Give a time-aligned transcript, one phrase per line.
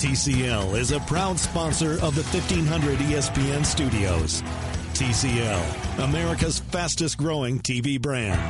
[0.00, 4.40] TCL is a proud sponsor of the 1500 ESPN studios.
[4.94, 8.40] TCL, America's fastest growing TV brand.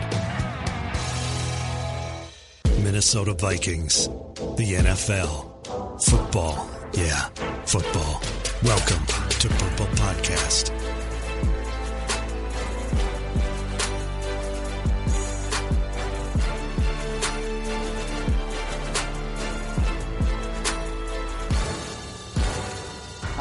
[2.84, 4.06] Minnesota Vikings,
[4.58, 6.70] the NFL, football.
[6.92, 7.26] Yeah,
[7.66, 8.22] football.
[8.62, 9.04] Welcome
[9.40, 10.89] to Purple Podcast.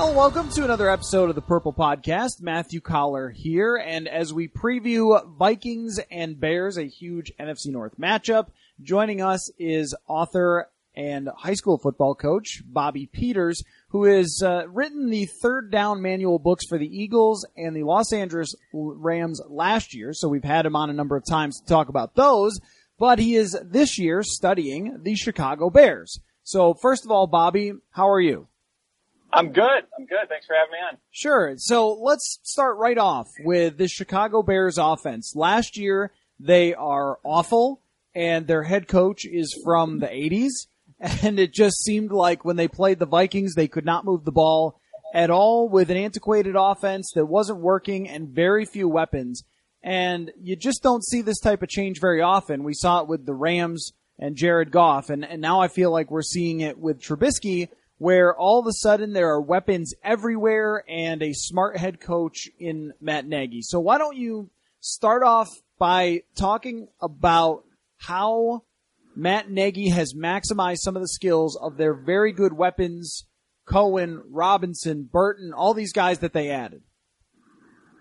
[0.01, 2.41] Hello, welcome to another episode of the Purple Podcast.
[2.41, 8.47] Matthew Coller here, and as we preview Vikings and Bears, a huge NFC North matchup,
[8.81, 15.09] joining us is author and high school football coach Bobby Peters, who has uh, written
[15.09, 20.13] the third down manual books for the Eagles and the Los Angeles Rams last year.
[20.13, 22.57] So we've had him on a number of times to talk about those,
[22.97, 26.21] but he is this year studying the Chicago Bears.
[26.43, 28.47] So first of all, Bobby, how are you?
[29.31, 29.83] I'm good.
[29.97, 30.27] I'm good.
[30.27, 30.97] Thanks for having me on.
[31.11, 31.53] Sure.
[31.57, 35.33] So let's start right off with the Chicago Bears offense.
[35.35, 37.81] Last year, they are awful
[38.15, 40.49] and their head coach is from the 80s.
[41.23, 44.33] And it just seemed like when they played the Vikings, they could not move the
[44.33, 44.81] ball
[45.13, 49.43] at all with an antiquated offense that wasn't working and very few weapons.
[49.81, 52.65] And you just don't see this type of change very often.
[52.65, 55.09] We saw it with the Rams and Jared Goff.
[55.09, 58.73] And, and now I feel like we're seeing it with Trubisky where all of a
[58.73, 63.61] sudden there are weapons everywhere and a smart head coach in Matt Nagy.
[63.61, 64.49] So why don't you
[64.79, 67.65] start off by talking about
[67.97, 68.63] how
[69.15, 73.25] Matt Nagy has maximized some of the skills of their very good weapons,
[73.65, 76.81] Cohen, Robinson, Burton, all these guys that they added.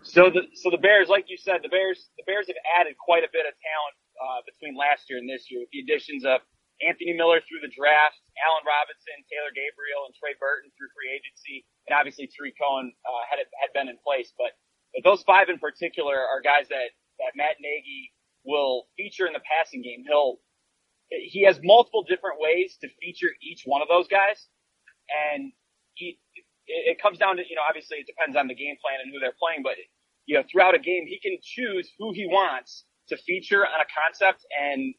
[0.03, 3.25] So the so the Bears, like you said, the Bears the Bears have added quite
[3.25, 6.41] a bit of talent uh, between last year and this year with the additions of
[6.83, 11.67] Anthony Miller through the draft, Allen Robinson, Taylor Gabriel, and Trey Burton through free agency,
[11.89, 14.31] and obviously Tarik Cohen uh, had had been in place.
[14.39, 14.55] But,
[14.95, 18.15] but those five in particular are guys that that Matt Nagy
[18.47, 20.07] will feature in the passing game.
[20.07, 20.39] He'll
[21.11, 24.47] he has multiple different ways to feature each one of those guys,
[25.11, 25.53] and
[25.95, 26.19] he
[26.67, 29.11] it, it comes down to you know obviously it depends on the game plan and
[29.13, 29.75] who they're playing, but
[30.27, 33.89] you know throughout a game he can choose who he wants to feature on a
[33.89, 34.95] concept and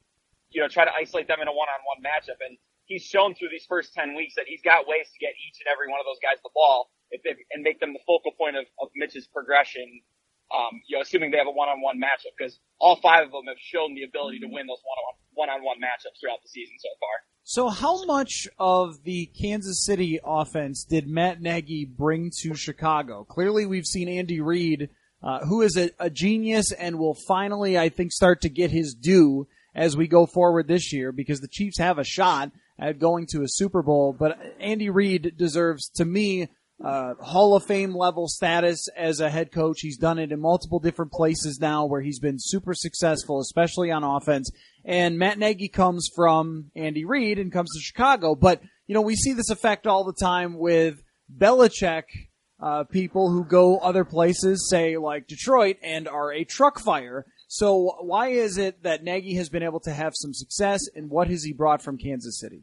[0.52, 2.42] you know, try to isolate them in a one-on-one matchup.
[2.42, 5.62] And he's shown through these first 10 weeks that he's got ways to get each
[5.62, 8.32] and every one of those guys the ball if they, and make them the focal
[8.38, 10.02] point of, of Mitch's progression.
[10.50, 13.62] Um, you know, assuming they have a one-on-one matchup because all five of them have
[13.62, 17.16] shown the ability to win those one-on-one, one-on-one matchups throughout the season so far.
[17.44, 23.24] So how much of the Kansas City offense did Matt Nagy bring to Chicago?
[23.24, 24.90] Clearly we've seen Andy Reid,
[25.22, 28.96] uh, who is a, a genius and will finally, I think, start to get his
[28.96, 33.28] due as we go forward this year because the Chiefs have a shot at going
[33.28, 34.16] to a Super Bowl.
[34.18, 36.50] But Andy Reid deserves, to me,
[36.84, 39.82] uh, Hall of Fame level status as a head coach.
[39.82, 44.04] He's done it in multiple different places now where he's been super successful, especially on
[44.04, 44.50] offense.
[44.86, 48.34] And Matt Nagy comes from Andy Reid and comes to Chicago.
[48.36, 51.02] But, you know, we see this effect all the time with
[51.36, 52.04] Belichick,
[52.62, 57.26] uh, people who go other places, say like Detroit, and are a truck fire.
[57.50, 61.28] So why is it that Nagy has been able to have some success, and what
[61.34, 62.62] has he brought from Kansas City?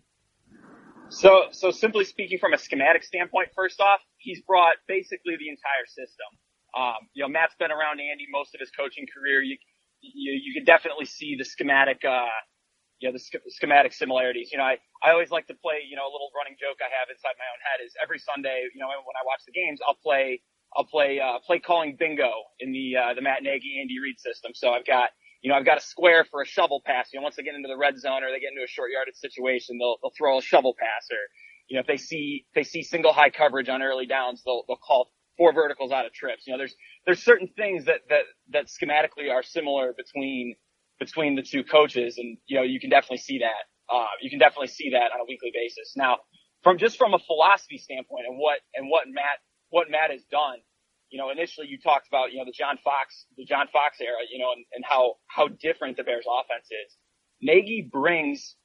[1.11, 5.87] So, so simply speaking, from a schematic standpoint, first off, he's brought basically the entire
[5.91, 6.31] system.
[6.79, 9.43] Um, you know, Matt's been around Andy most of his coaching career.
[9.43, 9.59] You,
[10.03, 12.31] you, you can definitely see the schematic, uh,
[13.03, 14.51] you know, the sch- schematic similarities.
[14.53, 16.87] You know, I, I always like to play, you know, a little running joke I
[16.95, 19.83] have inside my own head is every Sunday, you know, when I watch the games,
[19.83, 22.31] I'll play I'll play uh, play calling bingo
[22.61, 24.53] in the uh, the Matt Nagy Andy Reid system.
[24.55, 25.11] So I've got
[25.43, 27.11] you know I've got a square for a shovel pass.
[27.13, 28.91] You know once they get into the red zone or they get into a short
[28.93, 31.19] yardage situation, they'll they'll throw a shovel pass or
[31.69, 34.65] you know, if they see, if they see single high coverage on early downs, they'll,
[34.69, 36.47] they'll call four verticals out of trips.
[36.47, 36.75] You know, there's,
[37.07, 40.55] there's certain things that, that, that schematically are similar between,
[40.99, 42.17] between the two coaches.
[42.19, 43.95] And, you know, you can definitely see that.
[43.95, 45.95] Uh, you can definitely see that on a weekly basis.
[45.97, 46.19] Now,
[46.63, 49.39] from just from a philosophy standpoint and what, and what Matt,
[49.71, 50.59] what Matt has done,
[51.11, 54.19] you know, initially you talked about, you know, the John Fox, the John Fox era,
[54.31, 56.97] you know, and, and how, how different the Bears offense is.
[57.41, 58.57] Nagy brings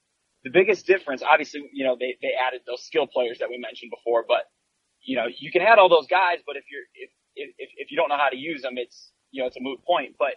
[0.44, 1.22] the biggest difference.
[1.22, 4.50] Obviously, you know, they, they added those skill players that we mentioned before, but,
[5.04, 7.98] you know, you can add all those guys, but if you're, if, if, if you
[7.98, 10.16] don't know how to use them, it's, you know, it's a moot point.
[10.18, 10.36] But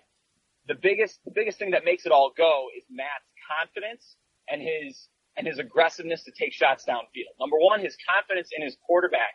[0.68, 4.16] the biggest, the biggest thing that makes it all go is Matt's confidence
[4.48, 7.32] and his, and his aggressiveness to take shots downfield.
[7.40, 9.34] Number one, his confidence in his quarterback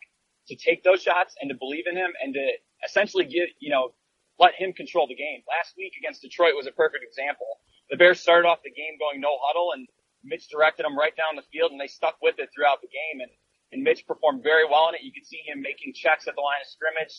[0.50, 2.46] to take those shots and to believe in him and to
[2.84, 3.94] essentially get, you know,
[4.42, 5.46] let him control the game.
[5.46, 7.62] Last week against Detroit was a perfect example.
[7.94, 9.86] The Bears started off the game going no huddle and
[10.26, 13.22] Mitch directed them right down the field and they stuck with it throughout the game
[13.22, 13.32] and,
[13.72, 15.06] and Mitch performed very well in it.
[15.06, 17.14] You could see him making checks at the line of scrimmage,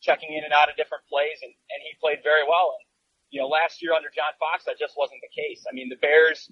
[0.00, 2.76] checking in and out of different plays and, and he played very well.
[2.78, 2.84] And,
[3.34, 5.66] you know, last year under John Fox, that just wasn't the case.
[5.66, 6.46] I mean, the Bears,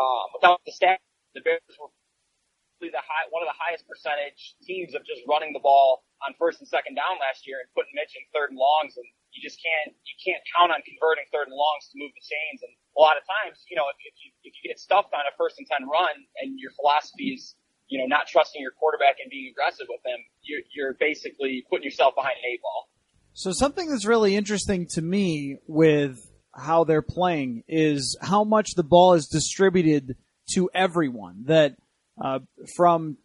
[0.00, 1.02] um, without the stat,
[1.34, 1.92] the Bears were
[2.90, 6.58] the high, one of the highest percentage teams of just running the ball on first
[6.58, 8.98] and second down last year and putting Mitch in third and longs.
[8.98, 12.24] And you just can't, you can't count on converting third and longs to move the
[12.24, 12.64] chains.
[12.64, 15.22] And a lot of times, you know, if, if you, if you get stuffed on
[15.28, 17.54] a first and 10 run and your philosophy is,
[17.86, 21.84] you know, not trusting your quarterback and being aggressive with him, you're, you're basically putting
[21.84, 22.88] yourself behind an eight ball.
[23.34, 26.18] So something that's really interesting to me with
[26.54, 30.16] how they're playing is how much the ball is distributed
[30.50, 31.44] to everyone.
[31.46, 31.76] That
[32.20, 32.40] uh,
[32.76, 33.16] from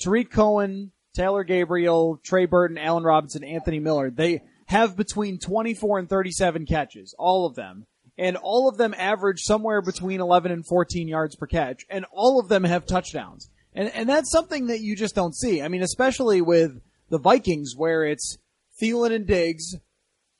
[0.00, 6.08] Tarik Cohen, Taylor Gabriel, Trey Burton, Allen Robinson, Anthony Miller, they have between 24 and
[6.08, 7.86] 37 catches, all of them.
[8.18, 12.40] And all of them average somewhere between 11 and 14 yards per catch, and all
[12.40, 13.50] of them have touchdowns.
[13.74, 15.60] And, and that's something that you just don't see.
[15.60, 18.38] I mean, especially with the Vikings where it's
[18.80, 19.74] Thielen and Diggs,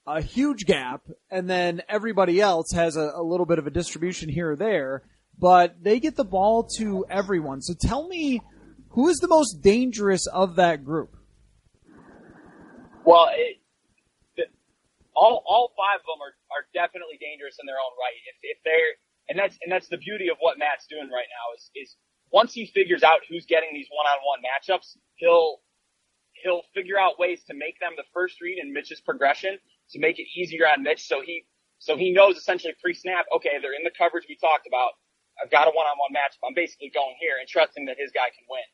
[0.06, 4.31] a huge gap, and then everybody else has a, a little bit of a distribution
[4.31, 5.03] here or there
[5.38, 7.62] but they get the ball to everyone.
[7.62, 8.40] So tell me,
[8.90, 11.16] who is the most dangerous of that group?
[13.04, 13.60] Well, it,
[15.14, 18.18] all all five of them are, are definitely dangerous in their own right.
[18.28, 18.92] If if they're
[19.28, 21.96] and that's and that's the beauty of what Matt's doing right now is is
[22.30, 25.60] once he figures out who's getting these one on one matchups, he'll
[26.42, 29.58] he'll figure out ways to make them the first read in Mitch's progression
[29.90, 31.06] to make it easier on Mitch.
[31.06, 31.46] So he
[31.78, 34.92] so he knows essentially pre snap, okay, they're in the coverage we talked about.
[35.40, 36.40] I've got a one-on-one matchup.
[36.44, 38.64] I'm basically going here and trusting that his guy can win.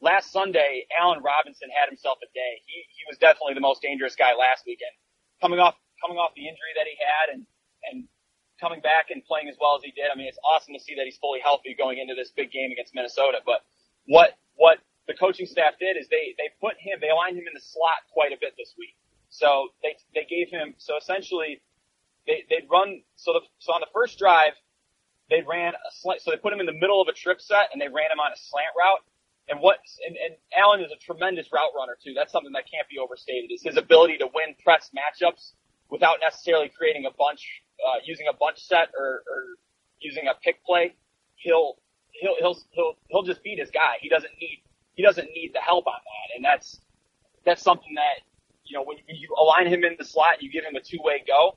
[0.00, 2.62] Last Sunday, Allen Robinson had himself a day.
[2.66, 4.94] He he was definitely the most dangerous guy last weekend.
[5.42, 7.42] Coming off coming off the injury that he had and
[7.90, 8.06] and
[8.60, 10.10] coming back and playing as well as he did.
[10.10, 12.70] I mean, it's awesome to see that he's fully healthy going into this big game
[12.70, 13.38] against Minnesota.
[13.46, 13.62] But
[14.06, 17.54] what what the coaching staff did is they they put him they aligned him in
[17.54, 18.94] the slot quite a bit this week.
[19.30, 21.58] So they they gave him so essentially
[22.26, 24.54] they they'd run so the so on the first drive
[25.30, 27.68] they ran a slant, so they put him in the middle of a trip set
[27.72, 29.04] and they ran him on a slant route.
[29.48, 32.12] And what, and, and Allen is a tremendous route runner too.
[32.14, 35.52] That's something that can't be overstated is his ability to win press matchups
[35.88, 37.44] without necessarily creating a bunch,
[37.80, 39.56] uh, using a bunch set or, or
[40.00, 40.94] using a pick play.
[41.36, 41.76] He'll,
[42.12, 43.96] he'll, he'll, he'll, he'll just beat his guy.
[44.00, 44.60] He doesn't need,
[44.94, 46.36] he doesn't need the help on that.
[46.36, 46.80] And that's,
[47.44, 48.24] that's something that,
[48.64, 51.56] you know, when you align him in the slot, you give him a two-way go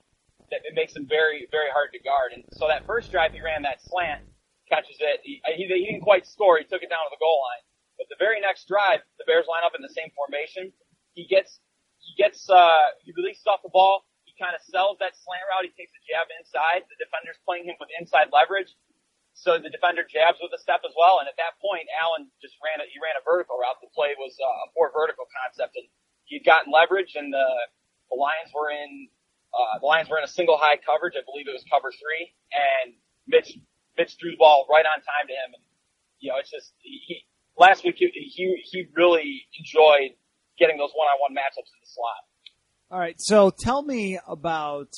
[0.52, 2.36] that it makes him very, very hard to guard.
[2.36, 4.22] And so that first drive, he ran that slant,
[4.68, 5.24] catches it.
[5.24, 6.60] He, he, he didn't quite score.
[6.60, 7.64] He took it down to the goal line.
[7.96, 10.76] But the very next drive, the Bears line up in the same formation.
[11.16, 11.64] He gets,
[12.04, 14.04] he gets, uh, he releases off the ball.
[14.28, 15.70] He kind of sells that slant route.
[15.70, 16.84] He takes a jab inside.
[16.88, 18.74] The defender's playing him with inside leverage.
[19.38, 21.24] So the defender jabs with a step as well.
[21.24, 23.80] And at that point, Allen just ran a, he ran a vertical route.
[23.80, 25.88] The play was uh, a more vertical concept and
[26.28, 27.48] he'd gotten leverage and the,
[28.12, 29.08] the Lions were in
[29.54, 31.14] uh, the Lions were in a single high coverage.
[31.16, 32.94] I believe it was cover three, and
[33.28, 33.58] Mitch
[33.98, 35.54] Mitch threw the ball right on time to him.
[35.56, 35.64] And
[36.20, 37.26] you know, it's just he,
[37.58, 40.16] last week he, he he really enjoyed
[40.58, 42.24] getting those one-on-one matchups in the slot.
[42.92, 44.90] All right, so tell me about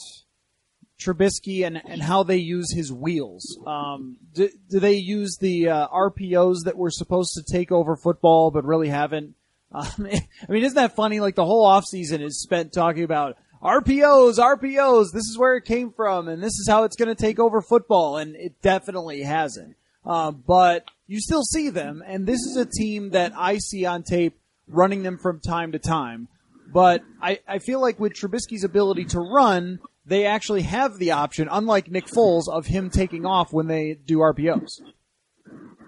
[1.00, 3.60] Trubisky and, and how they use his wheels.
[3.66, 8.52] Um, do, do they use the uh, RPOs that were supposed to take over football
[8.52, 9.36] but really haven't?
[9.76, 11.20] Um, I mean, isn't that funny?
[11.20, 15.94] Like the whole offseason is spent talking about RPOs, RPOs, this is where it came
[15.94, 19.78] from, and this is how it's going to take over football, and it definitely hasn't.
[20.06, 24.04] Uh, but you still see them, and this is a team that I see on
[24.04, 26.28] tape running them from time to time.
[26.74, 31.48] But I, I feel like with Trubisky's ability to run, they actually have the option,
[31.50, 34.82] unlike Nick Foles, of him taking off when they do RPOs.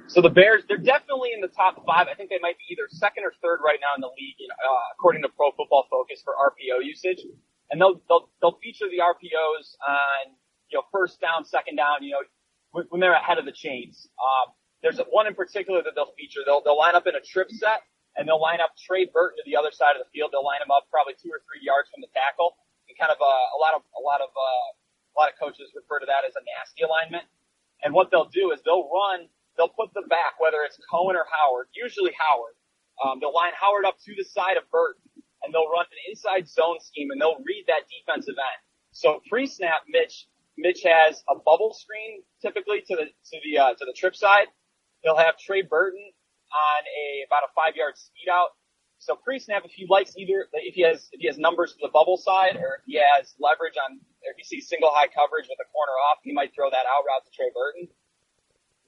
[0.07, 2.07] So the Bears, they're definitely in the top five.
[2.09, 4.93] I think they might be either second or third right now in the league, uh,
[4.93, 7.25] according to Pro Football Focus for RPO usage.
[7.71, 10.35] And they'll, they'll, they'll feature the RPOs on,
[10.69, 12.23] you know, first down, second down, you know,
[12.89, 14.07] when they're ahead of the chains.
[14.19, 14.53] Um,
[14.83, 16.41] there's one in particular that they'll feature.
[16.45, 17.81] They'll, they'll line up in a trip set
[18.15, 20.29] and they'll line up Trey Burton to the other side of the field.
[20.35, 22.53] They'll line him up probably two or three yards from the tackle.
[22.85, 25.71] And kind of, uh, a lot of, a lot of, uh, a lot of coaches
[25.73, 27.25] refer to that as a nasty alignment.
[27.81, 29.25] And what they'll do is they'll run
[29.57, 32.55] they'll put the back, whether it's Cohen or Howard, usually Howard.
[33.03, 35.01] Um, they'll line Howard up to the side of Burton,
[35.45, 38.59] and they'll run an inside zone scheme, and they'll read that defensive end.
[38.91, 43.85] So pre-snap, Mitch Mitch has a bubble screen typically to the to the uh, to
[43.85, 44.47] the trip side.
[45.03, 48.55] He'll have Trey Burton on a about a five yard speed out.
[48.97, 51.91] So pre-snap, if he likes either, if he has if he has numbers to the
[51.91, 55.45] bubble side, or if he has leverage on, or if he sees single high coverage
[55.51, 57.91] with a corner off, he might throw that out route to Trey Burton.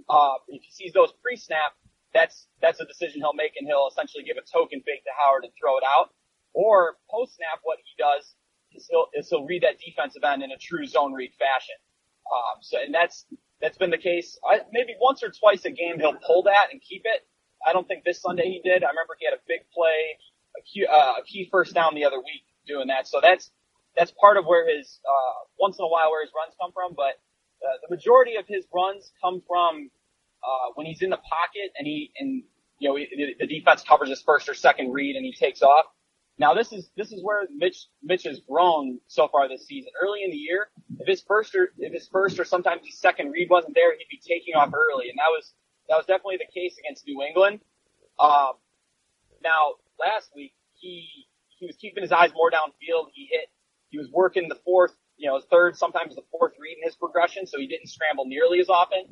[0.07, 1.75] Uh, if he sees those pre-snap,
[2.13, 5.43] that's that's a decision he'll make, and he'll essentially give a token fake to Howard
[5.43, 6.15] and throw it out.
[6.57, 8.33] Or post-snap, what he does
[8.73, 11.77] is he'll is he'll read that defensive end in a true zone read fashion.
[12.25, 13.25] Um, so and that's
[13.61, 14.39] that's been the case.
[14.41, 17.27] I, maybe once or twice a game he'll pull that and keep it.
[17.61, 18.83] I don't think this Sunday he did.
[18.83, 20.17] I remember he had a big play,
[20.57, 23.07] a key, uh, a key first down the other week doing that.
[23.07, 23.51] So that's
[23.95, 26.93] that's part of where his uh, once in a while where his runs come from.
[26.97, 27.21] But
[27.61, 29.91] uh, the majority of his runs come from
[30.41, 32.41] uh, when he's in the pocket and he and
[32.79, 32.97] you know
[33.39, 35.85] the defense covers his first or second read and he takes off.
[36.39, 39.91] Now this is this is where Mitch Mitch has grown so far this season.
[40.01, 40.67] Early in the year,
[40.99, 44.07] if his first or if his first or sometimes his second read wasn't there, he'd
[44.09, 45.53] be taking off early, and that was
[45.89, 47.59] that was definitely the case against New England.
[48.19, 48.53] Um,
[49.43, 51.09] now last week he
[51.57, 53.09] he was keeping his eyes more downfield.
[53.13, 53.49] He hit
[53.89, 57.47] he was working the fourth, you know, third, sometimes the fourth read in his progression,
[57.47, 59.05] so he didn't scramble nearly as often.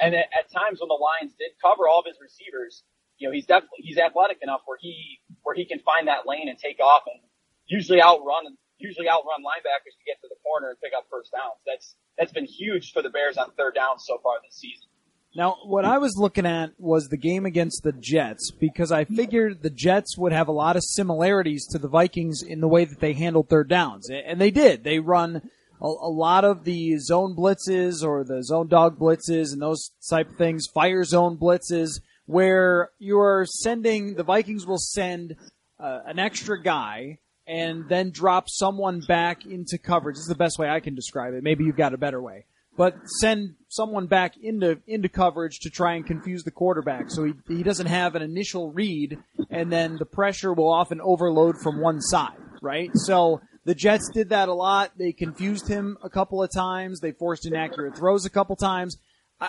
[0.00, 2.82] And at, at times when the Lions did cover all of his receivers,
[3.18, 6.48] you know, he's definitely, he's athletic enough where he, where he can find that lane
[6.48, 7.20] and take off and
[7.66, 11.60] usually outrun, usually outrun linebackers to get to the corner and pick up first downs.
[11.66, 14.88] That's, that's been huge for the Bears on third down so far this season.
[15.34, 19.62] Now, what I was looking at was the game against the Jets because I figured
[19.62, 23.00] the Jets would have a lot of similarities to the Vikings in the way that
[23.00, 24.10] they handled third downs.
[24.10, 24.84] And they did.
[24.84, 25.48] They run
[25.80, 30.28] a, a lot of the zone blitzes or the zone dog blitzes and those type
[30.30, 35.36] of things, fire zone blitzes, where you're sending, the Vikings will send
[35.78, 40.14] uh, an extra guy and then drop someone back into coverage.
[40.14, 41.42] This is the best way I can describe it.
[41.42, 42.44] Maybe you've got a better way.
[42.76, 47.34] But send someone back into into coverage to try and confuse the quarterback, so he
[47.46, 49.18] he doesn't have an initial read,
[49.50, 52.90] and then the pressure will often overload from one side, right?
[52.94, 54.92] So the Jets did that a lot.
[54.96, 57.00] They confused him a couple of times.
[57.00, 58.96] They forced inaccurate throws a couple times.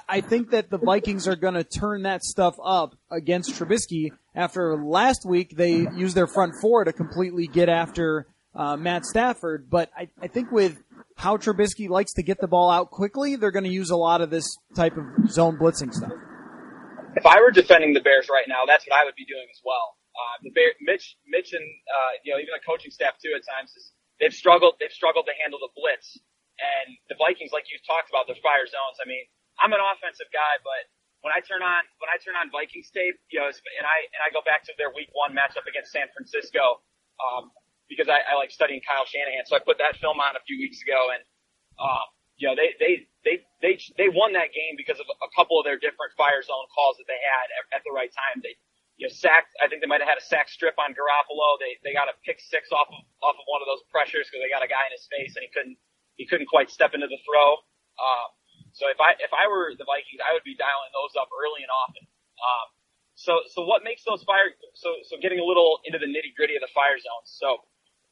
[0.08, 4.12] I, think that the Vikings are going to turn that stuff up against Trubisky.
[4.34, 9.70] After last week, they used their front four to completely get after uh, Matt Stafford.
[9.70, 10.82] But I, I think with
[11.16, 14.22] how Trubisky likes to get the ball out quickly, they're going to use a lot
[14.22, 16.12] of this type of zone blitzing stuff.
[17.16, 19.62] If I were defending the Bears right now, that's what I would be doing as
[19.64, 19.98] well.
[20.18, 23.46] Uh, the Bear, Mitch, Mitch, and uh, you know even the coaching staff too at
[23.46, 24.78] times is they've struggled.
[24.82, 26.18] They've struggled to handle the blitz.
[26.62, 29.02] And the Vikings, like you talked about, their fire zones.
[29.02, 29.26] I mean,
[29.62, 30.88] I'm an offensive guy, but
[31.22, 34.22] when I turn on when I turn on Vikings tape, you know, and I and
[34.26, 36.82] I go back to their Week One matchup against San Francisco,
[37.22, 37.54] um,
[37.90, 40.58] because I, I like studying Kyle Shanahan, so I put that film on a few
[40.60, 41.22] weeks ago, and
[41.80, 42.08] um,
[42.38, 42.94] you know, they they
[43.24, 46.68] they they they won that game because of a couple of their different fire zone
[46.74, 48.42] calls that they had at, at the right time.
[48.44, 48.58] They
[48.98, 49.54] you know, sacked.
[49.64, 51.58] I think they might have had a sack strip on Garoppolo.
[51.62, 54.42] They they got a pick six off of off of one of those pressures because
[54.44, 55.78] they got a guy in his face and he couldn't
[56.18, 57.58] he couldn't quite step into the throw.
[58.02, 58.30] Um,
[58.74, 61.64] so if I if I were the Vikings, I would be dialing those up early
[61.66, 62.04] and often.
[62.42, 62.68] Um,
[63.16, 66.58] so so what makes those fire so so getting a little into the nitty gritty
[66.58, 67.30] of the fire zones.
[67.38, 67.62] So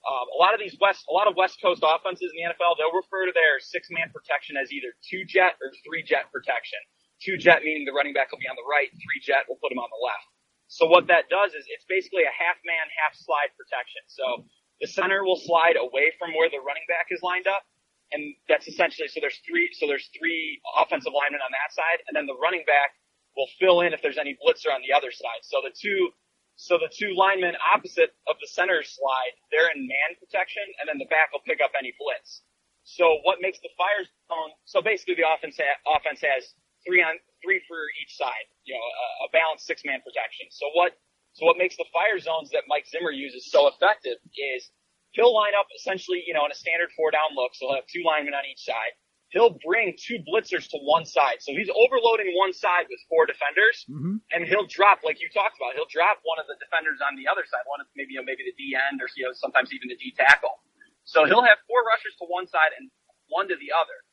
[0.08, 2.80] um, a lot of these west a lot of West Coast offenses in the NFL
[2.80, 6.80] they'll refer to their six man protection as either two jet or three jet protection.
[7.22, 9.72] Two jet meaning the running back will be on the right, three jet will put
[9.74, 10.26] him on the left.
[10.70, 14.02] So what that does is it's basically a half man, half slide protection.
[14.08, 14.46] So
[14.82, 17.64] the center will slide away from where the running back is lined up.
[18.12, 22.04] And that's essentially, so there's three, so there's three offensive linemen on that side.
[22.08, 22.92] And then the running back
[23.36, 25.42] will fill in if there's any blitzer on the other side.
[25.48, 26.12] So the two,
[26.60, 31.00] so the two linemen opposite of the center slide, they're in man protection and then
[31.00, 32.44] the back will pick up any blitz.
[32.84, 36.52] So what makes the fire zone, so basically the offense, ha, offense has
[36.84, 40.52] three on, three for each side, you know, a, a balanced six man protection.
[40.52, 40.98] So what,
[41.32, 44.68] so what makes the fire zones that Mike Zimmer uses so effective is
[45.12, 47.52] he'll line up essentially, you know, in a standard four down look.
[47.56, 48.94] So he'll have two linemen on each side.
[49.32, 51.40] he'll bring two blitzers to one side.
[51.40, 54.20] So he's overloading one side with four defenders, Mhm.
[54.36, 57.30] and he'll drop, like you talked about, he'll drop one of the defenders on the
[57.32, 59.72] other side, one of maybe, you know, maybe the D end or, you know, sometimes
[59.72, 60.60] even the D tackle.
[61.06, 62.92] So he'll have four rushers to one side and
[63.30, 64.04] one to the other,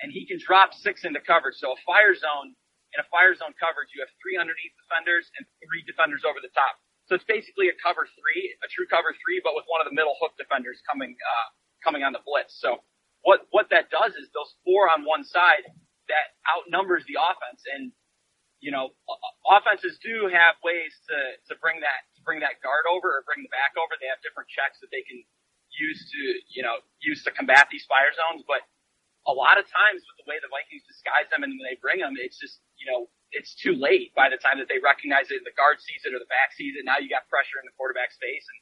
[0.00, 1.56] and he can drop six into coverage.
[1.56, 2.54] So a fire zone,
[2.94, 6.50] in a fire zone coverage, you have three underneath defenders and three defenders over the
[6.50, 6.78] top.
[7.08, 9.96] So it's basically a cover three, a true cover three, but with one of the
[9.96, 11.48] middle hook defenders coming, uh,
[11.80, 12.52] coming on the blitz.
[12.60, 12.84] So
[13.24, 15.64] what what that does is those four on one side
[16.12, 17.64] that outnumbers the offense.
[17.72, 17.92] And
[18.60, 18.90] you know
[19.46, 21.18] offenses do have ways to
[21.50, 23.94] to bring that to bring that guard over or bring the back over.
[23.98, 25.22] They have different checks that they can
[25.74, 26.20] use to
[26.52, 28.44] you know use to combat these fire zones.
[28.46, 28.66] But
[29.28, 32.00] a lot of times with the way the Vikings disguise them and when they bring
[32.00, 35.40] them it's just you know it's too late by the time that they recognize it
[35.40, 37.66] in the guard sees it or the back sees it now you got pressure in
[37.68, 38.58] the quarterback's face and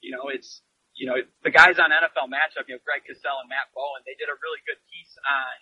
[0.00, 0.64] you know it's
[0.96, 4.16] you know, the guys on NFL matchup, you know, Greg Cosell and Matt Bowen, they
[4.16, 5.56] did a really good piece on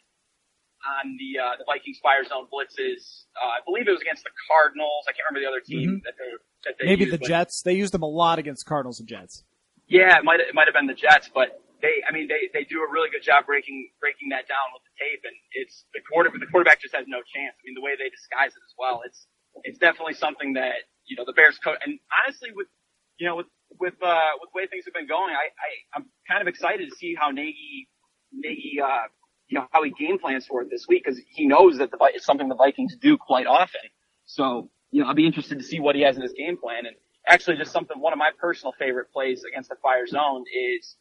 [0.85, 3.27] on the uh, the Vikings fire zone blitzes.
[3.35, 5.05] Uh, I believe it was against the Cardinals.
[5.11, 6.31] I can't remember the other team that they
[6.65, 6.91] that they Mm-hmm.
[6.95, 7.63] Maybe used, the Jets.
[7.63, 9.43] They used them a lot against Cardinals and Jets.
[9.91, 12.65] Yeah, it might it might have been the Jets, but they I mean they they
[12.65, 16.01] do a really good job breaking breaking that down with the tape, and it's the
[16.01, 17.53] quarter the quarterback just has no chance.
[17.61, 19.29] I mean the way they disguise it as well, it's
[19.69, 21.77] it's definitely something that you know the Bears coach.
[21.85, 22.73] And honestly, with
[23.21, 25.69] you know with with uh with the way things have been going, I, I
[26.01, 27.89] I'm kind of excited to see how Nagy
[28.33, 29.13] Nagy uh
[29.53, 31.99] you know how he game plans for it this week because he knows that the
[32.17, 33.85] it's something the Vikings do quite often.
[34.25, 36.89] So you know I'll be interested to see what he has in his game plan
[36.89, 36.97] and
[37.29, 40.97] actually just something one of my personal favorite plays against the fire zone is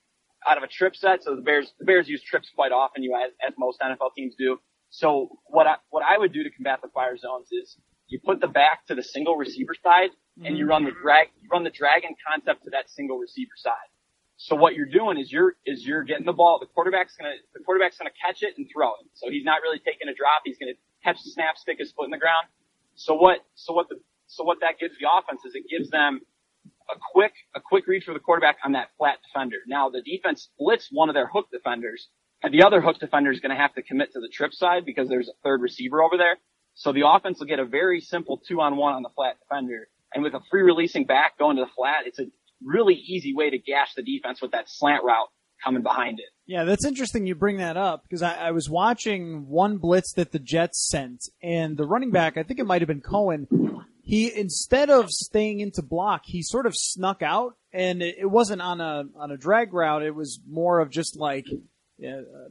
[0.47, 1.23] out of a trip set.
[1.23, 4.35] So the Bears the Bears use trips quite often, you as, as most NFL teams
[4.38, 4.59] do.
[4.89, 8.41] So what I what I would do to combat the fire zones is you put
[8.41, 10.12] the back to the single receiver side
[10.43, 11.01] and you run the mm-hmm.
[11.01, 13.89] drag you run the dragon concept to that single receiver side.
[14.38, 16.59] So what you're doing is you're is you're getting the ball.
[16.59, 19.07] The quarterback's gonna the quarterback's gonna catch it and throw it.
[19.13, 20.41] So he's not really taking a drop.
[20.45, 22.47] He's gonna catch the snap, stick his foot in the ground.
[22.95, 26.21] So what so what the so what that gives the offense is it gives them
[26.89, 29.57] a quick a quick read for the quarterback on that flat defender.
[29.67, 32.07] Now the defense splits one of their hook defenders,
[32.41, 34.85] and the other hook defender is going to have to commit to the trip side
[34.85, 36.37] because there's a third receiver over there.
[36.75, 39.87] So the offense will get a very simple two on one on the flat defender,
[40.13, 42.25] and with a free releasing back going to the flat, it's a
[42.63, 45.27] really easy way to gash the defense with that slant route
[45.63, 46.25] coming behind it.
[46.46, 50.31] Yeah, that's interesting you bring that up because I, I was watching one blitz that
[50.31, 53.48] the Jets sent, and the running back, I think it might have been Cohen,
[54.05, 58.61] he instead of staying into block, he sort of snuck out, and it, it wasn't
[58.61, 60.03] on a on a drag route.
[60.03, 61.48] It was more of just like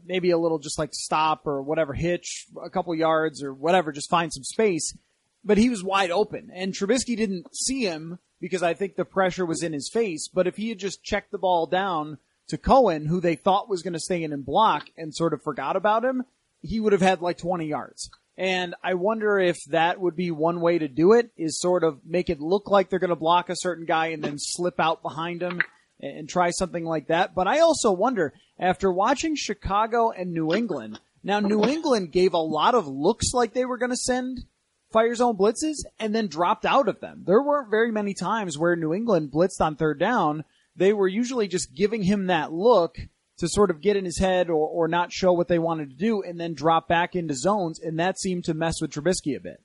[0.07, 4.09] maybe a little just like stop or whatever, hitch a couple yards or whatever, just
[4.09, 4.97] find some space.
[5.45, 9.45] But he was wide open, and Trubisky didn't see him because I think the pressure
[9.45, 10.29] was in his face.
[10.33, 13.83] But if he had just checked the ball down to Cohen, who they thought was
[13.83, 16.25] going to stay in and block, and sort of forgot about him,
[16.63, 18.11] he would have had like 20 yards.
[18.37, 22.01] And I wonder if that would be one way to do it is sort of
[22.05, 25.03] make it look like they're going to block a certain guy and then slip out
[25.03, 25.61] behind him
[26.01, 27.35] and, and try something like that.
[27.35, 32.39] But I also wonder after watching Chicago and New England, now New England gave a
[32.39, 34.45] lot of looks like they were going to send
[34.93, 37.25] fire zone blitzes and then dropped out of them.
[37.27, 40.45] There weren't very many times where New England blitzed on third down.
[40.75, 42.97] They were usually just giving him that look
[43.43, 45.97] to sort of get in his head or, or not show what they wanted to
[45.97, 47.81] do and then drop back into zones.
[47.81, 49.61] And that seemed to mess with Trubisky a bit.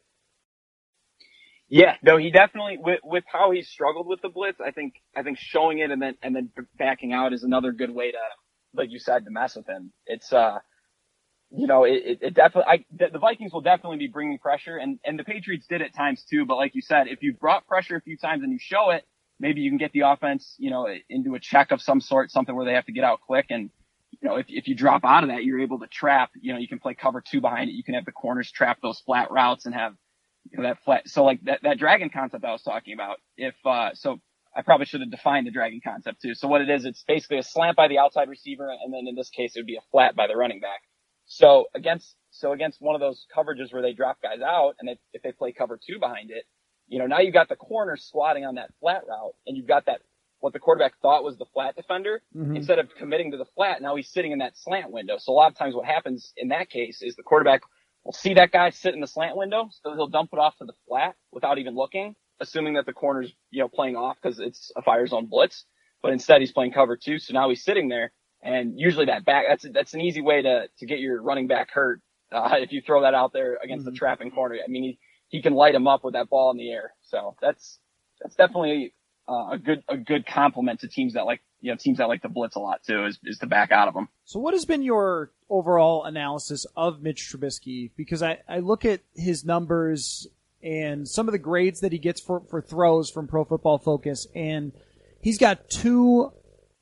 [1.69, 4.59] Yeah, no, he definitely with with how he struggled with the blitz.
[4.59, 7.91] I think I think showing it and then and then backing out is another good
[7.91, 8.17] way to,
[8.73, 9.91] like you said, to mess with him.
[10.07, 10.57] It's uh,
[11.51, 14.97] you know, it, it, it definitely I the, Vikings will definitely be bringing pressure, and
[15.03, 16.45] and the Patriots did at times too.
[16.45, 19.05] But like you said, if you've brought pressure a few times and you show it,
[19.39, 22.55] maybe you can get the offense, you know, into a check of some sort, something
[22.55, 23.47] where they have to get out quick.
[23.49, 23.69] And,
[24.19, 26.59] you know, if, if you drop out of that, you're able to trap, you know,
[26.59, 27.73] you can play cover two behind it.
[27.73, 29.93] You can have the corners trap those flat routes and have,
[30.49, 31.07] you know, that flat.
[31.07, 34.19] So like that, that dragon concept I was talking about, if, uh, so
[34.55, 36.33] I probably should have defined the dragon concept too.
[36.33, 38.69] So what it is, it's basically a slant by the outside receiver.
[38.69, 40.81] And then in this case, it would be a flat by the running back.
[41.27, 45.21] So against, so against one of those coverages where they drop guys out and if
[45.21, 46.45] they play cover two behind it,
[46.87, 49.85] you know, now you've got the corner squatting on that flat route and you've got
[49.85, 50.01] that,
[50.39, 52.21] what the quarterback thought was the flat defender.
[52.35, 52.55] Mhm.
[52.55, 55.17] Instead of committing to the flat, now he's sitting in that slant window.
[55.17, 57.61] So a lot of times what happens in that case is the quarterback
[58.03, 59.69] will see that guy sit in the slant window.
[59.71, 63.33] So he'll dump it off to the flat without even looking, assuming that the corner's,
[63.51, 65.65] you know, playing off because it's a fire zone blitz.
[66.01, 67.19] But instead he's playing cover two.
[67.19, 68.11] So now he's sitting there
[68.43, 71.71] and usually that back, that's, that's an easy way to, to get your running back
[71.71, 72.01] hurt.
[72.31, 75.41] Uh, if you throw that out there against the trapping corner, I mean, he, he
[75.41, 76.93] can light him up with that ball in the air.
[77.01, 77.79] So that's
[78.21, 78.93] that's definitely
[79.27, 82.21] uh, a good a good complement to teams that like you know, teams that like
[82.21, 84.07] to blitz a lot too is, is to back out of them.
[84.25, 87.91] So what has been your overall analysis of Mitch Trubisky?
[87.95, 90.27] Because I, I look at his numbers
[90.61, 94.27] and some of the grades that he gets for, for throws from Pro Football Focus,
[94.35, 94.71] and
[95.21, 96.31] he's got two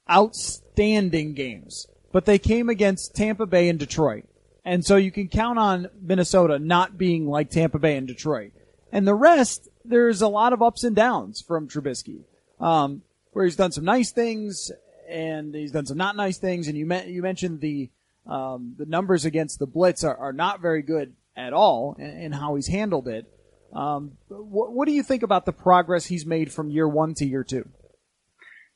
[0.09, 4.25] outstanding games, but they came against Tampa Bay and Detroit.
[4.65, 8.51] And so you can count on Minnesota not being like Tampa Bay and Detroit.
[8.91, 12.23] And the rest, there's a lot of ups and downs from Trubisky.
[12.59, 14.71] Um, where he's done some nice things
[15.09, 16.67] and he's done some not nice things.
[16.67, 17.89] And you me- you mentioned the
[18.25, 22.55] um, the numbers against the blitz are, are not very good at all, and, how
[22.55, 23.25] he's handled it.
[23.73, 27.25] Um, what, what do you think about the progress he's made from year one to
[27.25, 27.67] year two?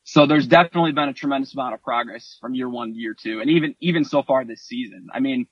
[0.03, 3.39] So there's definitely been a tremendous amount of progress from year one to year two,
[3.39, 5.07] and even even so far this season.
[5.13, 5.47] I mean,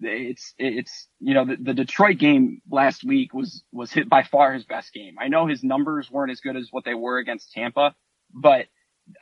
[0.00, 4.52] it's it's you know the, the Detroit game last week was was hit by far
[4.52, 5.16] his best game.
[5.18, 7.94] I know his numbers weren't as good as what they were against Tampa,
[8.32, 8.66] but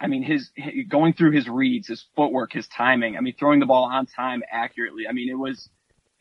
[0.01, 0.51] I mean, his,
[0.89, 3.17] going through his reads, his footwork, his timing.
[3.17, 5.07] I mean, throwing the ball on time accurately.
[5.09, 5.69] I mean, it was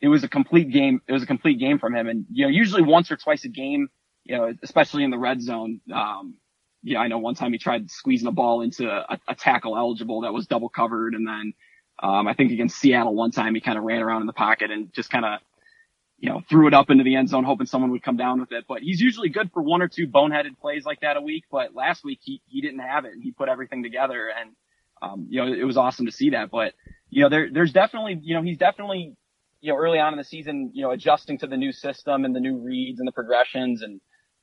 [0.00, 1.00] it was a complete game.
[1.06, 2.08] It was a complete game from him.
[2.08, 3.88] And you know, usually once or twice a game,
[4.24, 5.80] you know, especially in the red zone.
[5.92, 6.34] Um,
[6.82, 10.20] yeah, I know one time he tried squeezing a ball into a, a tackle eligible
[10.20, 11.52] that was double covered, and then
[12.00, 14.70] um, I think against Seattle one time he kind of ran around in the pocket
[14.70, 15.40] and just kind of
[16.18, 18.50] you know, threw it up into the end zone hoping someone would come down with
[18.50, 18.64] it.
[18.68, 21.44] But he's usually good for one or two boneheaded plays like that a week.
[21.50, 24.50] But last week he, he didn't have it and he put everything together and,
[25.00, 26.50] um, you know, it was awesome to see that.
[26.50, 26.74] But,
[27.08, 29.14] you know, there, there's definitely, you know, he's definitely,
[29.60, 32.34] you know, early on in the season, you know, adjusting to the new system and
[32.34, 33.82] the new reads and the progressions.
[33.82, 34.00] And,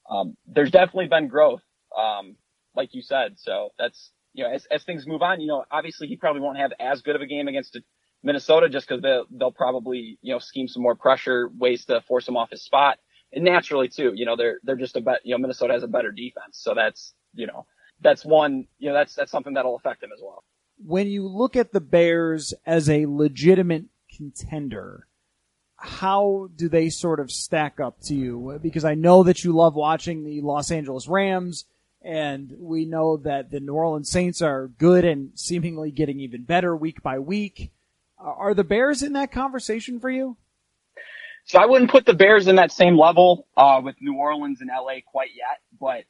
[0.09, 1.61] um, there's definitely been growth,
[1.97, 2.37] um,
[2.73, 3.33] like you said.
[3.35, 6.57] So that's, you know, as, as things move on, you know, obviously he probably won't
[6.57, 7.79] have as good of a game against
[8.21, 12.27] Minnesota just because they'll, they'll probably, you know, scheme some more pressure, ways to force
[12.27, 12.99] him off his spot.
[13.31, 15.87] And naturally too, you know, they're, they're just a bet, you know, Minnesota has a
[15.87, 16.57] better defense.
[16.57, 17.65] So that's, you know,
[18.01, 20.43] that's one, you know, that's, that's something that'll affect him as well.
[20.77, 25.07] When you look at the Bears as a legitimate contender,
[25.77, 28.59] how do they sort of stack up to you?
[28.61, 31.65] Because I know that you love watching the Los Angeles Rams
[32.05, 36.75] and we know that the New Orleans Saints are good and seemingly getting even better
[36.75, 37.71] week by week.
[38.19, 40.37] Are the Bears in that conversation for you?
[41.45, 44.69] So I wouldn't put the Bears in that same level uh, with New Orleans and
[44.69, 46.03] LA quite yet, but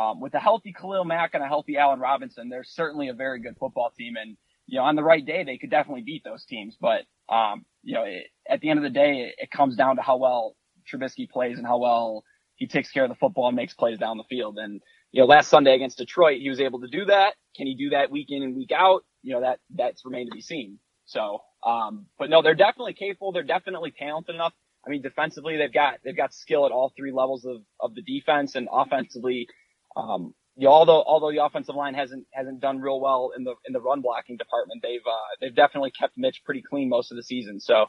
[0.00, 3.40] um, with a healthy Khalil Mack and a healthy Allen Robinson, they're certainly a very
[3.40, 4.16] good football team.
[4.16, 6.76] And you know, on the right day, they could definitely beat those teams.
[6.80, 9.96] But um, you know, it, at the end of the day, it, it comes down
[9.96, 10.56] to how well
[10.90, 12.24] Trubisky plays and how well
[12.56, 14.58] he takes care of the football and makes plays down the field.
[14.58, 14.82] And
[15.16, 17.36] you know, last Sunday against Detroit, he was able to do that.
[17.56, 19.02] Can he do that week in and week out?
[19.22, 20.78] You know, that that's remained to be seen.
[21.06, 23.32] So, um, but no, they're definitely capable.
[23.32, 24.52] They're definitely talented enough.
[24.86, 28.02] I mean, defensively, they've got, they've got skill at all three levels of, of the
[28.02, 29.48] defense and offensively,
[29.96, 33.54] um, you know, although, although the offensive line hasn't, hasn't done real well in the,
[33.66, 37.16] in the run blocking department, they've, uh, they've definitely kept Mitch pretty clean most of
[37.16, 37.58] the season.
[37.58, 37.86] So,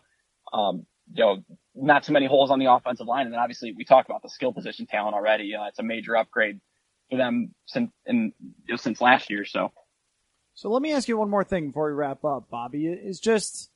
[0.54, 1.44] um, you know,
[1.76, 3.26] not too many holes on the offensive line.
[3.26, 5.54] And then obviously we talked about the skill position talent already.
[5.54, 6.62] Uh, it's a major upgrade
[7.10, 8.34] for them since, in,
[8.66, 9.46] you know, since last year.
[9.46, 9.72] So.
[10.56, 12.88] So let me ask you one more thing before we wrap up, Bobby.
[12.88, 13.70] Is just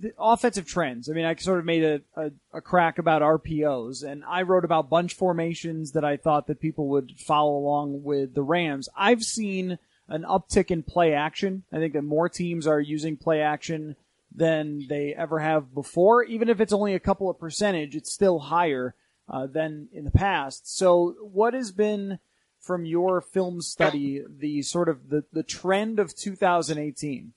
[0.00, 1.10] the offensive trends.
[1.10, 4.64] I mean, I sort of made a, a, a, crack about RPOs, and I wrote
[4.64, 8.88] about bunch formations that I thought that people would follow along with the Rams.
[8.96, 11.64] I've seen an uptick in play action.
[11.72, 13.96] I think that more teams are using play action
[14.34, 16.22] than they ever have before.
[16.22, 18.94] Even if it's only a couple of percentage, it's still higher
[19.28, 20.76] uh, than in the past.
[20.76, 22.18] So, what has been
[22.68, 27.32] from your film study the sort of the, the trend of 2018?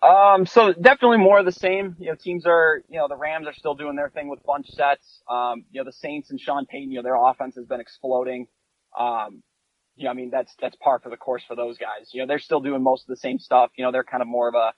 [0.00, 1.94] Um, so definitely more of the same.
[1.98, 4.68] You know, teams are, you know, the Rams are still doing their thing with bunch
[4.70, 5.20] sets.
[5.30, 8.46] Um, you know, the Saints and Sean Payton, you know, their offense has been exploding.
[8.98, 9.42] Um,
[9.96, 12.08] you know, I mean, that's, that's par for the course for those guys.
[12.14, 13.70] You know, they're still doing most of the same stuff.
[13.76, 14.72] You know, they're kind of more of a,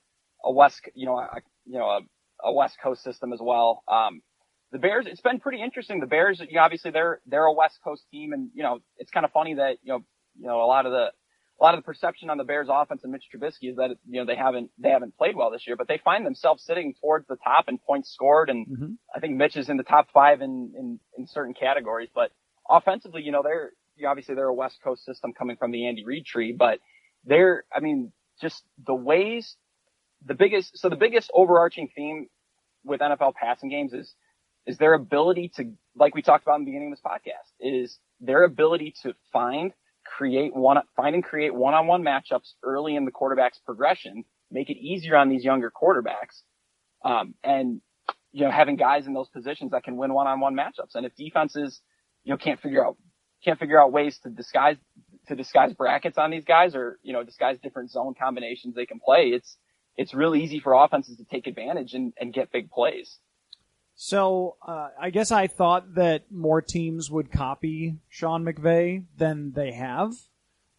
[0.45, 2.01] a West, you know, a, you know, a,
[2.43, 3.85] a West Coast system as well.
[3.87, 4.21] Um,
[4.77, 6.01] the Bears, it's been pretty interesting.
[6.01, 9.11] The Bears, you know, obviously they're, they're a West Coast team and, you know, it's
[9.11, 10.05] kind of funny that, you know,
[10.39, 11.13] you know, a lot of the,
[11.59, 14.21] a lot of the perception on the Bears offense and Mitch Trubisky is that, you
[14.21, 17.27] know, they haven't, they haven't played well this year, but they find themselves sitting towards
[17.27, 18.51] the top in points scored.
[18.51, 18.93] And mm-hmm.
[19.15, 22.33] I think Mitch is in the top five in, in, in certain categories, but
[22.69, 25.87] offensively, you know, they're, you know, obviously they're a West Coast system coming from the
[25.87, 26.81] Andy Reid tree, but
[27.25, 28.13] they're, I mean,
[28.43, 29.57] just the ways,
[30.23, 32.27] the biggest, so the biggest overarching theme
[32.85, 34.15] with NFL passing games is
[34.67, 37.99] is their ability to, like we talked about in the beginning of this podcast, is
[38.21, 39.73] their ability to find,
[40.05, 45.17] create one, find and create one-on-one matchups early in the quarterback's progression, make it easier
[45.17, 46.43] on these younger quarterbacks,
[47.05, 47.81] um, and
[48.33, 50.95] you know having guys in those positions that can win one-on-one matchups.
[50.95, 51.81] And if defenses,
[52.25, 52.97] you know, can't figure out
[53.45, 54.77] can't figure out ways to disguise
[55.29, 59.01] to disguise brackets on these guys or, you know, disguise different zone combinations they can
[59.01, 59.57] play, it's,
[59.97, 63.19] it's really easy for offenses to take advantage and, and get big plays.
[63.97, 69.73] So uh, I guess I thought that more teams would copy Sean McVay than they
[69.73, 70.13] have.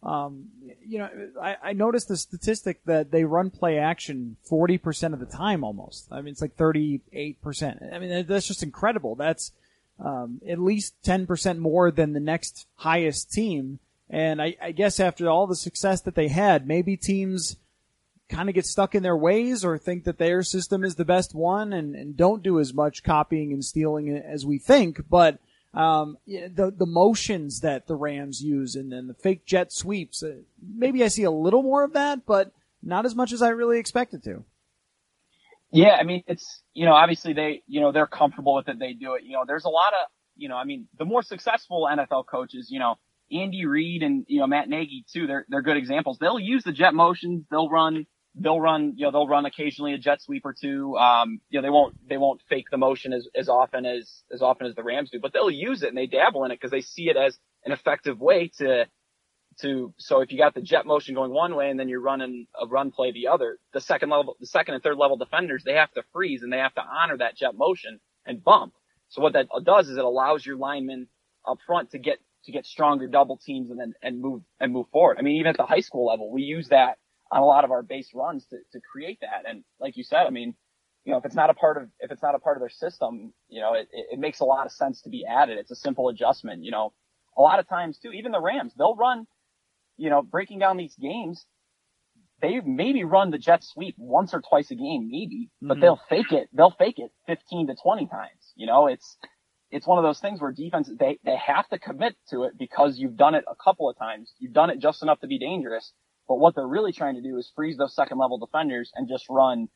[0.04, 0.46] Um,
[0.86, 1.10] you know,
[1.42, 6.06] I, I noticed the statistic that they run play action 40% of the time almost.
[6.12, 7.92] I mean, it's like 38%.
[7.92, 9.16] I mean, that's just incredible.
[9.16, 9.50] That's
[9.98, 13.80] um, at least 10% more than the next highest team.
[14.08, 17.56] And I, I guess after all the success that they had, maybe teams–
[18.28, 21.34] kind of get stuck in their ways or think that their system is the best
[21.34, 25.00] one and, and don't do as much copying and stealing as we think.
[25.08, 25.38] But
[25.74, 30.36] um, the the motions that the Rams use and then the fake jet sweeps, uh,
[30.60, 33.78] maybe I see a little more of that, but not as much as I really
[33.78, 34.44] expected to.
[35.70, 38.92] Yeah, I mean it's you know obviously they you know they're comfortable with it, they
[38.92, 39.24] do it.
[39.24, 42.68] You know there's a lot of you know I mean the more successful NFL coaches
[42.70, 42.96] you know
[43.30, 46.18] Andy Reid and you know Matt Nagy too they're they're good examples.
[46.18, 48.06] They'll use the jet motions, they'll run
[48.40, 50.96] they'll run, you know, they'll run occasionally a jet sweep or two.
[50.96, 54.42] Um, you know, they won't, they won't fake the motion as, as often as, as
[54.42, 56.70] often as the Rams do, but they'll use it and they dabble in it because
[56.70, 58.86] they see it as an effective way to,
[59.60, 62.46] to, so if you got the jet motion going one way and then you're running
[62.60, 65.74] a run play the other, the second level, the second and third level defenders, they
[65.74, 68.72] have to freeze and they have to honor that jet motion and bump.
[69.08, 71.08] So what that does is it allows your linemen
[71.46, 74.86] up front to get, to get stronger double teams and then, and move, and move
[74.92, 75.16] forward.
[75.18, 76.98] I mean, even at the high school level, we use that
[77.30, 79.48] on a lot of our base runs to, to create that.
[79.48, 80.54] And like you said, I mean,
[81.04, 82.68] you know, if it's not a part of, if it's not a part of their
[82.68, 85.58] system, you know, it, it makes a lot of sense to be added.
[85.58, 86.92] It's a simple adjustment, you know,
[87.36, 89.26] a lot of times too, even the Rams, they'll run,
[89.96, 91.46] you know, breaking down these games,
[92.40, 95.80] they maybe run the jet sweep once or twice a game, maybe, but mm-hmm.
[95.80, 96.48] they'll fake it.
[96.52, 98.52] They'll fake it 15 to 20 times.
[98.54, 99.16] You know, it's,
[99.70, 102.98] it's one of those things where defense, they, they have to commit to it because
[102.98, 104.32] you've done it a couple of times.
[104.38, 105.92] You've done it just enough to be dangerous.
[106.28, 109.26] But what they're really trying to do is freeze those second level defenders and just
[109.30, 109.68] run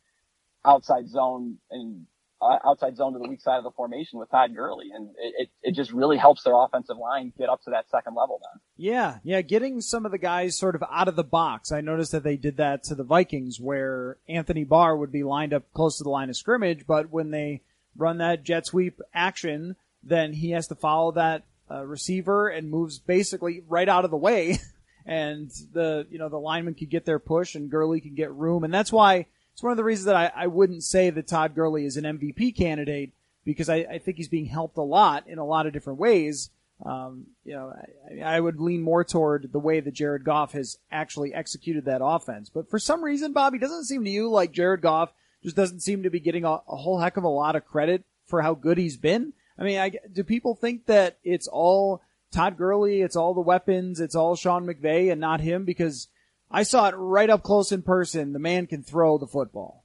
[0.65, 2.07] outside zone and
[2.43, 4.89] uh, outside zone to the weak side of the formation with Todd Gurley.
[4.93, 8.15] And it, it, it, just really helps their offensive line get up to that second
[8.15, 8.61] level then.
[8.77, 9.19] Yeah.
[9.23, 9.43] Yeah.
[9.43, 11.73] Getting some of the guys sort of out of the box.
[11.73, 15.55] I noticed that they did that to the Vikings where Anthony Barr would be lined
[15.55, 17.63] up close to the line of scrimmage, but when they
[17.97, 22.99] run that jet sweep action, then he has to follow that uh, receiver and moves
[22.99, 24.59] basically right out of the way
[25.07, 28.65] and the you know the lineman could get their push and Gurley can get room,
[28.65, 31.55] and that's why it's one of the reasons that I, I wouldn't say that Todd
[31.55, 33.13] Gurley is an MVP candidate
[33.45, 36.51] because I, I think he's being helped a lot in a lot of different ways.
[36.85, 37.73] Um, you know,
[38.11, 42.03] I, I would lean more toward the way that Jared Goff has actually executed that
[42.03, 42.51] offense.
[42.51, 45.13] But for some reason, Bobby, doesn't seem to you like Jared Goff
[45.43, 48.05] just doesn't seem to be getting a, a whole heck of a lot of credit
[48.27, 49.33] for how good he's been.
[49.59, 52.03] I mean, I, do people think that it's all
[52.33, 56.09] Todd Gurley, it's all the weapons, it's all Sean McVay and not him because
[56.51, 58.33] I saw it right up close in person.
[58.33, 59.85] The man can throw the football.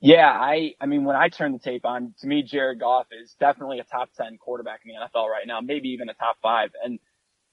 [0.00, 3.34] Yeah, I, I mean, when I turn the tape on, to me, Jared Goff is
[3.40, 6.72] definitely a top 10 quarterback in the NFL right now, maybe even a top five.
[6.84, 6.98] And,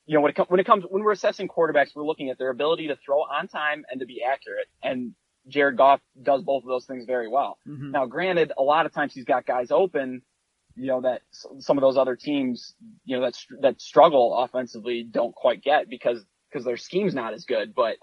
[0.06, 2.38] you know, when it, com- when it comes, when we're assessing quarterbacks, we're looking at
[2.38, 4.68] their ability to throw on time and to be accurate.
[4.84, 5.16] And
[5.48, 7.58] Jared Goff does both of those things very well.
[7.68, 7.92] Mm-hmm.
[7.92, 10.22] Now, granted, a lot of times he's got guys open
[10.76, 11.22] you know, that
[11.60, 12.74] some of those other teams,
[13.06, 17.46] you know, that, that struggle offensively don't quite get because, because their scheme's not as
[17.46, 17.74] good.
[17.76, 17.98] But,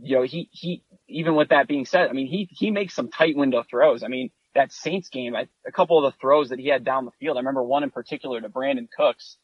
[0.00, 3.10] you know, he, he, even with that being said, I mean, he, he makes some
[3.10, 4.02] tight window throws.
[4.02, 7.04] I mean, that Saints game, I, a couple of the throws that he had down
[7.04, 9.36] the field, I remember one in particular to Brandin Cooks,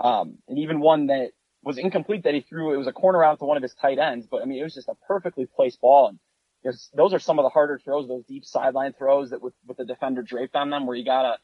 [0.00, 1.30] um, and even one that
[1.62, 2.72] was incomplete that he threw.
[2.72, 4.64] It was a corner out to one of his tight ends, but I mean, it
[4.64, 6.08] was just a perfectly placed ball.
[6.08, 9.76] And those are some of the harder throws, those deep sideline throws that with, with
[9.76, 11.38] the defender draped on them where you gotta,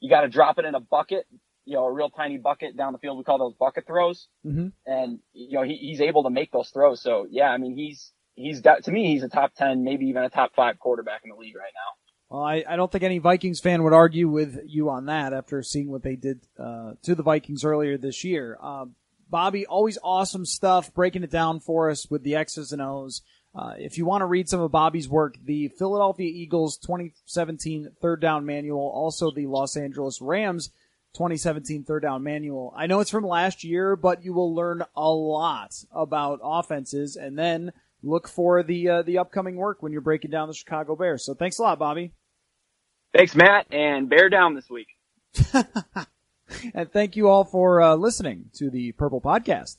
[0.00, 1.26] you got to drop it in a bucket,
[1.64, 3.18] you know, a real tiny bucket down the field.
[3.18, 4.28] We call those bucket throws.
[4.46, 4.68] Mm-hmm.
[4.86, 7.02] And, you know, he, he's able to make those throws.
[7.02, 10.22] So yeah, I mean, he's, he's got, to me, he's a top 10, maybe even
[10.22, 12.36] a top five quarterback in the league right now.
[12.36, 15.62] Well, I, I don't think any Vikings fan would argue with you on that after
[15.62, 18.58] seeing what they did uh, to the Vikings earlier this year.
[18.60, 18.86] Uh,
[19.30, 23.22] Bobby, always awesome stuff, breaking it down for us with the X's and O's.
[23.54, 28.20] Uh, if you want to read some of Bobby's work, the Philadelphia Eagles 2017 third
[28.20, 30.70] down manual, also the Los Angeles Rams
[31.14, 32.72] 2017 third down manual.
[32.76, 37.38] I know it's from last year, but you will learn a lot about offenses and
[37.38, 41.24] then look for the, uh, the upcoming work when you're breaking down the Chicago Bears.
[41.24, 42.12] So thanks a lot, Bobby.
[43.12, 44.88] Thanks, Matt, and bear down this week.
[46.74, 49.78] and thank you all for uh, listening to the Purple Podcast.